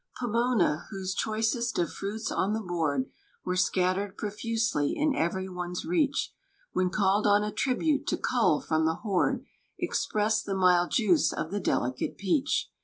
Pomona, 0.19 0.87
whose 0.89 1.13
choicest 1.13 1.77
of 1.77 1.93
fruits 1.93 2.31
on 2.31 2.53
the 2.53 2.59
board 2.59 3.11
Were 3.45 3.55
scattered 3.55 4.17
profusely, 4.17 4.93
in 4.97 5.13
every 5.13 5.47
one's 5.47 5.85
reach, 5.85 6.33
When 6.73 6.89
called 6.89 7.27
on 7.27 7.43
a 7.43 7.51
tribute 7.51 8.07
to 8.07 8.17
cull 8.17 8.61
from 8.61 8.85
the 8.87 8.95
hoard, 9.05 9.45
Express'd 9.77 10.47
the 10.47 10.55
mild 10.55 10.89
juice 10.89 11.31
of 11.31 11.51
the 11.51 11.59
delicate 11.59 12.17
peach. 12.17 12.71